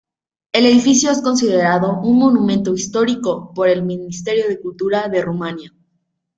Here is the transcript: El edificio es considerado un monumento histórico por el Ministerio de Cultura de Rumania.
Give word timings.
El 0.51 0.65
edificio 0.65 1.11
es 1.11 1.21
considerado 1.21 1.99
un 1.99 2.17
monumento 2.17 2.73
histórico 2.73 3.53
por 3.53 3.69
el 3.69 3.83
Ministerio 3.83 4.47
de 4.47 4.59
Cultura 4.59 5.07
de 5.07 5.21
Rumania. 5.21 5.73